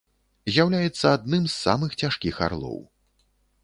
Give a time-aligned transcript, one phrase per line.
[0.55, 2.85] З'яўляецца адным з самых цяжкіх арлоў.